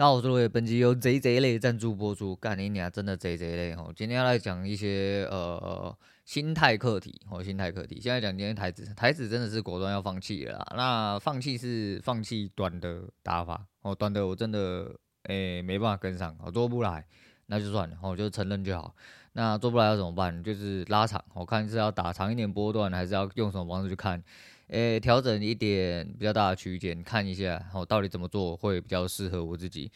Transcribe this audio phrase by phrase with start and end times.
[0.00, 2.34] 大家好，我是罗伟，本集由贼贼类赞助播出。
[2.34, 3.92] 干你娘，真的贼贼类哦！
[3.94, 8.00] 今天要来讲一些呃心态课题哦，心态课题。
[8.00, 10.66] 现在讲今天台子，台子真的是果断要放弃了。
[10.74, 14.90] 那放弃是放弃短的打法哦，短的我真的
[15.24, 17.06] 诶、欸、没办法跟上，我做不来，
[17.50, 18.94] 那就算了，我就承认就好。
[19.32, 20.42] 那做不来要怎么办？
[20.42, 24.22] 就是拉长，我看是要打长一点波段，还是要用什么方式去看？
[24.68, 29.90] 诶，调整一点比较大的区间，看一下哦到底怎么做会比较适合我自己。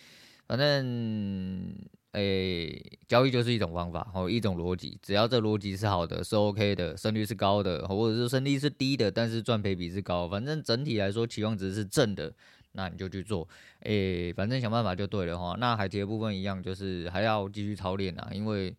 [0.49, 1.73] 反正
[2.13, 12.33] 诶，交易就是一种方法，哦，一种逻辑，只要这逻辑是好的，是 OK 的，胜率是高的，或者是胜率是低的，但是赚赔比是高，反正整体来说期望值是正的，
[12.75, 13.49] 那你就去做。
[13.81, 15.57] 诶，反正想办法就对了哈。
[15.59, 18.73] 那海铁的部分一样，就是还要继续操练啊，因为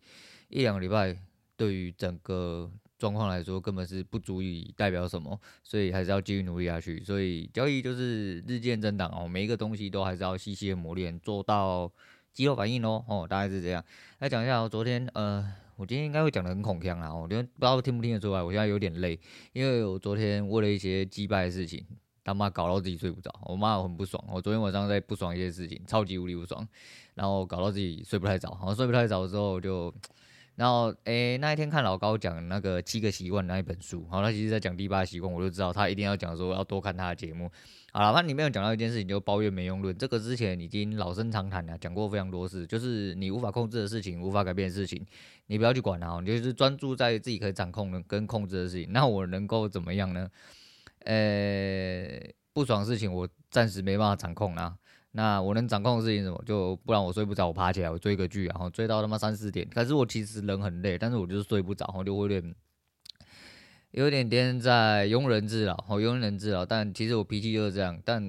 [0.48, 1.16] 一两个礼拜
[1.56, 2.70] 对于整个。
[2.98, 7.04] 状况来说，根本是不足以代表什么，所以还是要继续努力下去。
[7.04, 11.92] 所以交易就是日渐增长哦，每一个东西都还是要细细的磨练，做到
[12.32, 13.04] 肌肉反应咯。
[13.06, 13.84] 哦，大概是这样。
[14.20, 19.20] 来讲一下，我昨天呃，我今天应该会讲得很恐锵啊，我觉得不知道听不听得出来，我现在有点累，
[19.52, 21.84] 因为我昨天为了一些击败的事情，
[22.26, 24.22] 他妈搞到自己睡不着，我妈很不爽。
[24.28, 26.66] 我昨天晚上在不爽一些事情，超级无力不爽，
[27.14, 29.94] 然后搞到自己睡不太着，然后睡不太着之后就。
[30.56, 37.50] 然后，诶，那一天看老高讲那个七个习惯那一本书，好，他其实在讲第八习惯，我就知道他一定要讲说要多看他的节目。
[37.92, 45.04] 好了，反正里面有讲到一件事情，就抱怨没用论，这个之前已经老生常谈了，讲过非常多次，就是你无法控制的事情，无法改变的事情，
[45.48, 48.90] 你不要去管它，你就是专注在自己可以掌控的跟控制的事情。
[48.90, 50.26] 那我能够怎么样呢？
[51.06, 54.76] 诶，不爽的事情我暂时没办法掌控啊。
[55.12, 56.42] 那我能掌控的事情什么？
[56.44, 59.66] 就不然我睡不着，我爬起来我追个剧，然后追到他妈三四点。
[59.68, 62.54] 可是我其实人很累，但是我就是睡不着，我就会有点
[63.92, 66.66] 有点点在庸人自扰，哦，庸人自扰。
[66.66, 68.22] 但其实我脾气就是这样，但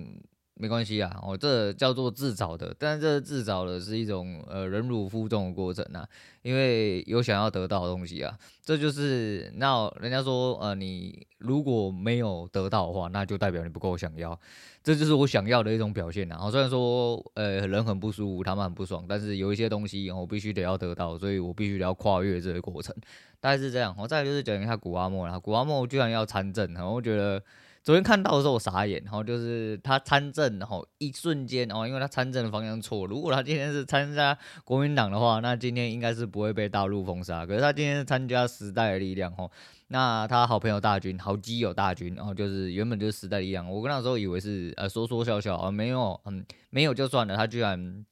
[0.60, 2.76] 没关系啊，我这叫做自找的。
[2.78, 6.08] 但是这自找的是一种呃忍辱负重的过程啊，
[6.42, 14.40] 因为有想要得到的东西啊，这就是那人家说呃你如果没有得到的话，那就代表你不够想要。
[14.84, 16.50] 这就是我想要的一种表现啊！
[16.50, 22.96] 虽然说，呃，人很不舒服，他们很不爽，但是有一些东西我必须得要得到，所以我必须得要跨越这个过程，
[23.42, 23.94] 大概是这样。
[24.00, 27.44] 我再就是讲一下古阿莫啦，古阿莫居然要参政，然后我觉得。
[27.88, 33.08] 昨天看到的时候我傻眼，然后就是他参政，然后一瞬间哦，因为他参政的方向错。
[33.08, 37.46] 如果他今天是参加国民党的话，那今天应该是不会被大陆封杀。
[37.46, 39.50] 可是他今天是参加时代的力量，吼，
[39.88, 43.66] 那他好朋友大军，好基友大军，然后就是原本就是时代力量。
[43.72, 47.38] 我跟那时候以为是呃说说笑笑啊，没有，嗯，没有就算了。
[47.38, 48.06] 他居然，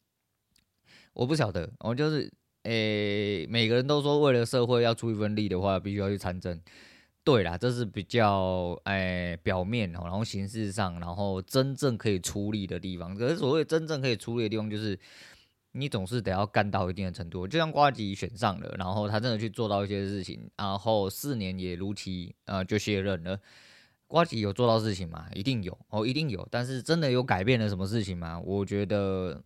[1.11, 2.31] 我不晓得，我就是
[2.63, 6.61] 诶、每个人都说为了社会要出一份力的话，必须要去参政。
[7.25, 13.15] 对啦，这是比较哎表面哦，然后形式上，然后真正可以出力的地方。
[13.17, 14.97] 可是所谓真正可以出力的地方，就是
[15.71, 17.47] 你总是得要干到一定的程度。
[17.47, 23.39] 就像瓜吉选上了，然后他真的去做到一些事情，然后四年也如期呃就卸任了。
[24.05, 25.25] 瓜吉有做到事情吗？
[25.33, 26.47] 一定有哦，一定有。
[26.51, 28.39] 但是真的有改变了什么事情吗？
[28.39, 29.43] 我觉得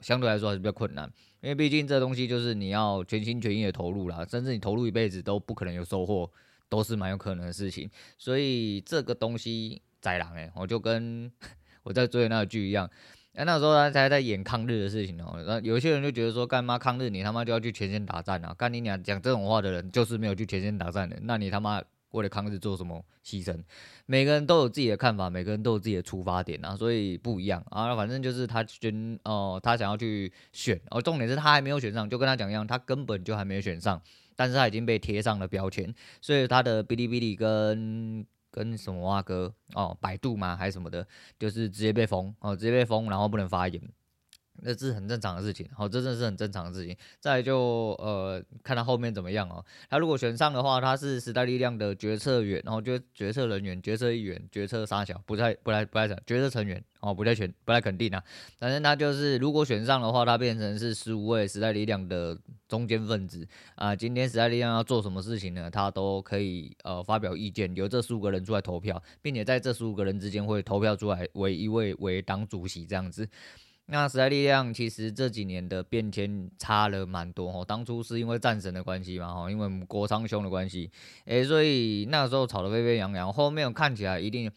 [0.00, 6.30] 相对来说还是比较困难，因为毕竟这东西就是你要全心全意的投入啦，甚至你投入一辈子都不可能有收获。
[6.68, 11.30] 都是蛮有可能的事情，所以这个东西宰狼诶，我就跟
[11.82, 12.88] 我在追的那个剧一样，
[13.34, 18.54] 哎，那时候他才在演抗日的事情哦，那有些人就觉得说，干嘛抗日你他妈就要去前线打仗啊？
[18.54, 23.62] 干你娘讲这种话的人就是没有去前线打仗的，那你他妈为了抗日做什么牺牲？
[24.06, 27.94] 每个人都有自己的看法，每个人都有自己的出发点啊，所以不一样啊。
[27.94, 34.00] 反正就是他选哦，他想要去选，哦，重点是他还没有选上，就跟他讲一样，他根本就还没有选上。
[34.38, 39.52] 但是他已经被贴上了标签，所以他的哔哩哔哩跟跟什么啊哥？
[39.74, 41.04] 哦，百度嘛还是什么的，
[41.40, 43.82] 就是直接被封哦，直接被封，然后不能发言。
[44.60, 46.96] 那是很正常的事情，好，这真的是很正常的事情。
[47.20, 49.64] 再就呃，看他后面怎么样哦。
[49.88, 58.22] 他如果选上的话，他是时代力量的决策员，然后决决策人员、决策议员、决策沙小，不太不太不太讲决策成员哦，不太全不太肯定啊。
[58.58, 62.36] 反正他就是如果选上的话，他变成是十五位时代力量的
[62.68, 63.46] 中坚分子
[63.76, 63.94] 啊。
[63.94, 65.70] 今天时代力量要做什么事情呢？
[65.70, 73.28] 他都可以呃发表意见，由这十五个人出来投票，并且在这十五个人之间会投票出来为一位为党主席这样子。
[73.90, 80.90] 那时代力量其实这几年的变迁差了蛮多哦，当初是因为战神的关系嘛，哈，因为我们国昌兄的关系，
[81.24, 84.50] 诶，所以那个时候吵得沸沸扬扬，后面看起来一定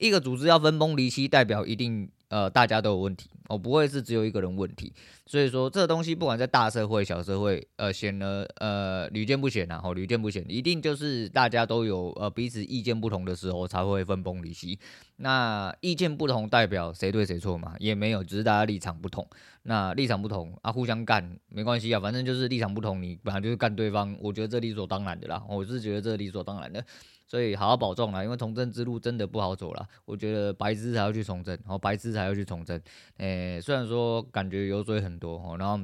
[0.00, 2.10] 一个组织要分崩离析，代表一定。
[2.30, 4.92] 呃，大家都有问题，我、哦、不会是只有一个人问题，
[5.26, 14.78] 所以说这东西不管在大社会、小社会，呃，显得呃屡见不鲜呐，吼，屡见不鲜，一定就是大家都有呃彼此意见不同的时候才会分崩离析。
[15.16, 17.74] 那意见不同代表谁对谁错嘛？
[17.80, 19.28] 也没有，只是大家立场不同。
[19.64, 26.86] 那立场不同啊，互相干没关系啊，反正就是立场不同，你本来就是干对方，我觉得这理所当然的啦，我是觉得这理所当然的。
[27.30, 29.86] 所以好好保重啦，因为从政之路真的不好走了。
[30.04, 32.80] 我觉得白痴才要去从政，然后白痴才要去从政。
[33.18, 35.78] 诶、虽然说感觉油水很多哦，然后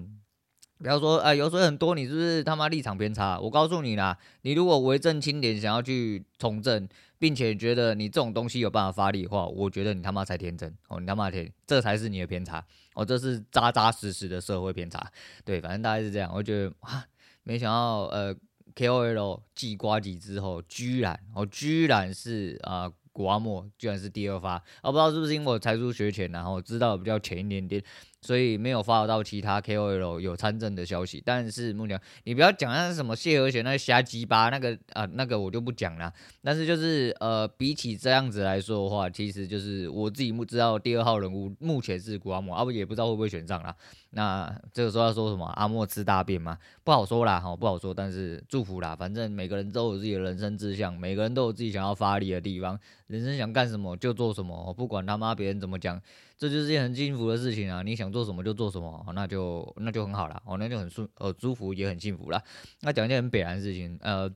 [0.78, 3.38] 不要说啊、油水很多，你是不是他妈立场偏差？
[3.38, 15.08] 我告诉你啦，你如果为政清廉，想要去从政，并且觉得你这种东西有办法发力的话，我觉得你他妈才天真哦，你他妈天，这才是你的偏差哦，这是扎扎实实的社会偏差。
[15.44, 16.28] 对，反正大概是这样。
[16.34, 17.06] 我觉得啊，
[17.44, 18.34] 没想到呃。
[18.76, 27.82] KOL 继呱吉之后，居然哦，居然是啊，古阿莫居然是第二发，我、啊、不知道是不是因为我才疏学浅，然后知道比较浅一点点。
[28.26, 36.12] 所以没有发到其他 KOL 有参政的消息，但是目前你不要讲那是什么谢和弦那瞎鸡巴那个啊，那个我就不讲了。
[36.42, 43.72] 但是就是呃，比起这样子来说的话，其实就是我自己不知道第二号人物目前是古阿莫，阿、啊、不也不知道会不会选上啦。
[44.10, 46.58] 那这个时候要说什么阿莫吃大便吗？
[46.82, 47.94] 不好说啦，哈，不好说。
[47.94, 56.00] 但是祝福啦，反正每个人都有自己的人生志向，每个人都有自己想要发力的地方，人生想干什么就做什么，不管他妈别人怎么讲。
[56.38, 57.82] 这就是件很幸福的事情啊！
[57.82, 62.42] 你想做什么就做什么，那就那就很好了，哦，那就很舒呃舒服也很幸福了。
[62.82, 64.30] 那讲一件很北然的事情，呃，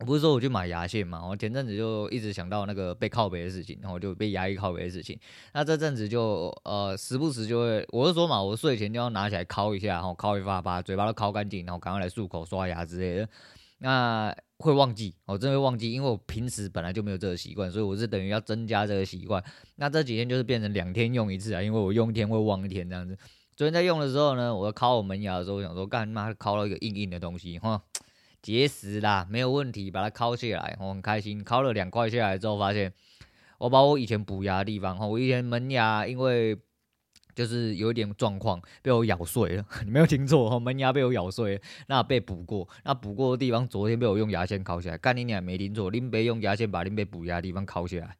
[0.00, 5.18] 我不是说我去买牙线嘛，我前阵子就一直想到那个被靠北的事情，然后就被牙医靠北的事情。
[5.54, 13.28] 那这阵子就呃时不时就会，我是说嘛，我睡前就要拿起来敲一下，然后敲一发，把嘴巴都敲干净，然后赶快来漱口、刷牙之类的。
[13.78, 14.34] 那
[14.64, 19.44] 会忘记，我真的会忘记，因为我平时本来就没有这个习惯，所以我是等于要增加这个习惯。
[19.76, 23.14] 那这几天就是变成两天用一次啊，因为我用一天会忘一天这样子。
[23.54, 27.82] 昨天在用的时候呢，我敲我门牙的时候，我想说干妈敲到一个硬硬的东西，哈，
[28.40, 31.44] 结石啦，没有问题，把它敲下来，我很开心。
[31.44, 32.90] 敲了两块下来之后，发现
[33.58, 36.58] 我把我以前补牙的地方，哈，我以前门牙因为。
[37.34, 39.66] 就是有一点状况，被我咬碎了。
[39.84, 44.96] 你没有听错哈，门牙被我咬碎了，那被补过，那补过的地方，昨天被我用牙线烤起来。
[44.96, 48.16] 干你娘没听错，林北用牙线把林北补牙的地方烤起来，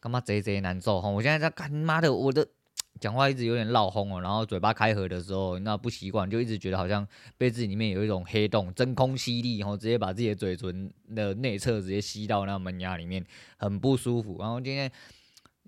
[0.00, 1.08] 干嘛贼贼难受哈？
[1.08, 2.46] 我现在在干妈的，我的
[2.98, 7.06] 讲话一直有点闹轰哦，然后嘴巴开合的时候，那不习惯，就一直觉得好像
[7.36, 13.24] 杯子里面有一种黑洞，真空吸力，然后直接把自己的嘴唇的内侧直接吸到那门牙里面，
[13.58, 14.36] 很不舒服。
[14.40, 14.90] 然后今天。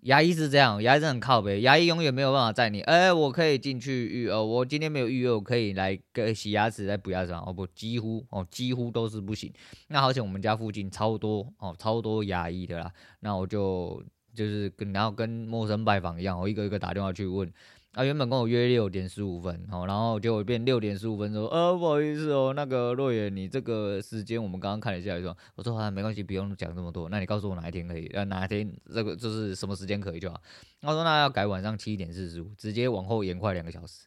[0.02, 2.81] 牙医是这样，牙医是很靠背，牙医永远没有办法载你。
[2.82, 7.32] 哎、我可以进去预约，我今天没有预约，我可以来给洗牙齿、来补牙齿。
[7.32, 9.52] 哦不，几乎哦，几乎都是不行。
[9.88, 12.93] 那好像我们家附近超多哦，超多牙医的啦。
[13.20, 14.02] 那我就
[14.34, 17.52] 就是跟然后跟陌生拜访一样，我一个一个打电话去问。
[17.92, 30.40] 啊，原本跟我约六点十五分，好，然后结果变六点十五分说，呃，不好意思哦，那个若野，你这个时间我们刚刚看了一下，说，我说啊，没关系，不用讲这么多，那你告诉我哪一天可以，呃，哪一天这个就是什么时间可以就好。
[30.80, 34.06] 他说那要改晚上七点四十五，直接往后延快两个小时。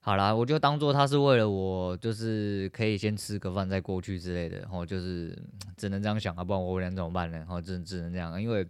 [0.00, 5.34] 好啦，我就当做他是为了我，就是可以先吃个饭再过去之类的，然后就是
[5.78, 7.38] 只能这样想啊，不然我能怎么办呢？
[7.38, 8.68] 然后只只能这样，因为。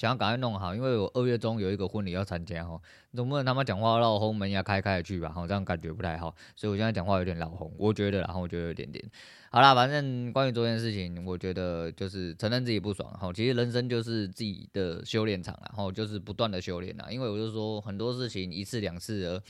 [0.00, 2.80] 想要赶快弄好，因为我二月中有一个婚礼要参加哈，
[3.12, 9.04] 总不能他妈讲话闹哄门牙开开去吧，哈，这样感觉不太好，所以我现在讲话有点老红，我觉得，然后我觉得有点点。
[9.50, 19.42] 好啦，反正关于昨天事情，我觉得就是承认自己不爽，哈，其实人生就是自己的修炼场，然后就是不断的修炼啊，因为我就说很多事情一次两次的，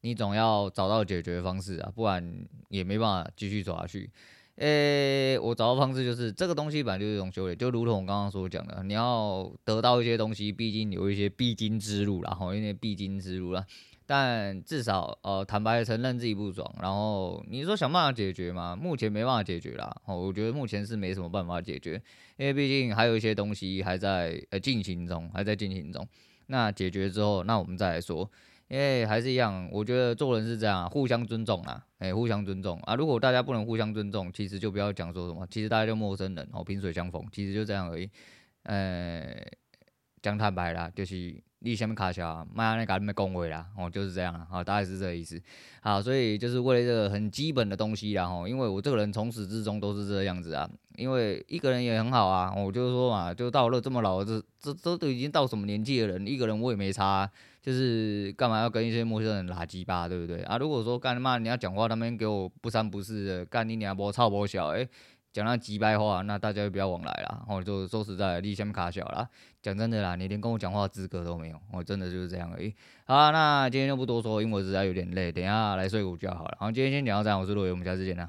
[0.00, 4.10] 你总要找到解决方式啊，不然也没办法继续走下去。
[4.56, 13.64] 诶、我找到方式就是这个东西本来就是一种修炼，就如同我刚刚所讲的，你要得到一些东西，毕竟有一些必经之路啦，然后有点必经之路啦。
[14.04, 18.76] 但至少呃，坦白承认自己不爽，然后你说想办法解决嘛？
[18.76, 19.90] 目前没办法解决啦。
[20.04, 21.94] 哦，我觉得目前是没什么办法解决，
[22.36, 26.06] 因为毕竟还有一些东西还在呃进行中，还在进行中。
[26.48, 28.30] 那解决之后，那我们再来说。
[28.72, 32.94] 因为还是一样，我觉得做人是这样，互相尊重啊，哎、互相尊重啊。
[32.94, 38.08] 如果大家不能互相尊重，其实就不要讲说什么，其实大家就陌生人哦，萍水相逢，其实就这样而已。
[38.62, 39.26] 呃、
[40.22, 45.38] 讲坦白啦，就是你下面卡小，麦阿内嘎那边恭维啦，哦，就是这样啊，大概是这个意思。
[45.82, 50.66] 好，所以就是为了这个很基本的东西啦，吼，因为我这个人从始至终都是这个样子啊。
[50.96, 57.30] 因为一个人也很好啊，我就是说嘛，就到了这么老，这这这都已经到什么年纪的人，一个人我也没差、
[57.62, 60.58] 就是干嘛要跟一些陌生人拉鸡巴，对不对啊？
[60.58, 64.88] 如果说干嘛你要讲话，他们给我不三不四的，干你娘波操波小，诶，
[65.32, 67.44] 讲那鸡巴话，那大家就不要往来了。
[67.48, 69.28] 哦，就说实在的，你先卡小了。
[69.62, 71.56] 讲真的啦，你连跟我讲话资格都没有。
[71.72, 72.74] 哦，真的就是这样而已。
[73.04, 76.56] 好，那今天就不多说，因为我实在有点累，等下来睡午觉好了。
[76.58, 78.28] 好，今天先讲到这样，我是陆伟，我们下次见啦。